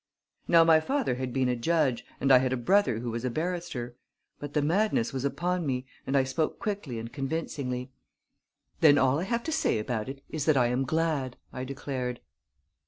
[0.47, 3.29] Now my father had been a judge and I had a brother who was a
[3.29, 3.95] barrister;
[4.39, 7.91] but the madness was upon me and I spoke quickly and convincingly.
[8.79, 12.19] "Then all I have to say about it is that I am glad!" I declared.